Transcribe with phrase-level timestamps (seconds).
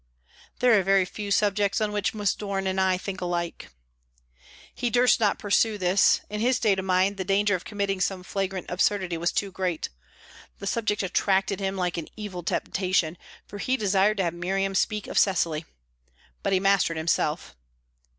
[0.61, 3.69] "There are very few subjects on which Miss Doran and I think alike."
[4.73, 8.23] He durst not pursue this; in his state of mind, the danger of committing some
[8.23, 9.89] flagrant absurdity was too great.
[10.57, 15.05] The subject attracted him like an evil temptation, for he desired to have Miriam speak
[15.05, 15.65] of Cecily.
[16.41, 17.55] But he mastered himself.